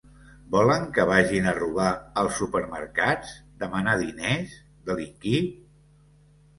Volen 0.53 0.87
que 0.95 1.05
vagin 1.11 1.49
a 1.51 1.53
robar 1.57 1.91
als 2.23 2.41
supermercats, 2.43 3.37
demanar 3.63 3.97
diners, 4.05 4.61
delinquir? 4.93 5.49